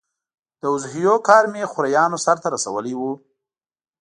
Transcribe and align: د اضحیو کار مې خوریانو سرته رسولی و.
د 0.59 0.61
اضحیو 0.75 1.15
کار 1.27 1.43
مې 1.53 1.63
خوریانو 1.71 2.17
سرته 2.25 2.47
رسولی 2.55 2.93
و. 2.99 3.01